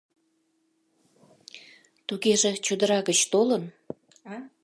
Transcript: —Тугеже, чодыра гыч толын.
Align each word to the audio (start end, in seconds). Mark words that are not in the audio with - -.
—Тугеже, 2.07 2.51
чодыра 2.65 2.99
гыч 3.07 3.19
толын. 3.31 3.63